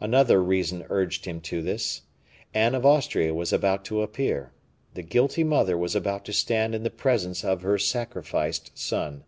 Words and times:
Another 0.00 0.42
reason 0.42 0.86
urged 0.88 1.26
him 1.26 1.38
to 1.42 1.60
this 1.60 2.00
Anne 2.54 2.74
of 2.74 2.86
Austria 2.86 3.34
was 3.34 3.52
about 3.52 3.84
to 3.84 4.00
appear; 4.00 4.54
the 4.94 5.02
guilty 5.02 5.44
mother 5.44 5.76
was 5.76 5.94
about 5.94 6.24
to 6.24 6.32
stand 6.32 6.74
in 6.74 6.82
the 6.82 6.88
presence 6.88 7.44
of 7.44 7.60
her 7.60 7.76
sacrificed 7.76 8.70
son. 8.72 9.24